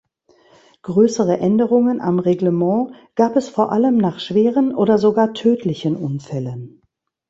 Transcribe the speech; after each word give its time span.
Größere 0.81 1.37
Änderungen 1.37 2.01
am 2.01 2.17
Reglement 2.17 2.91
gab 3.13 3.35
es 3.35 3.49
vor 3.49 3.71
allem 3.71 3.97
nach 3.97 4.19
schweren 4.19 4.73
oder 4.73 4.97
sogar 4.97 5.35
tödlichen 5.35 5.95
Unfällen. 5.95 6.81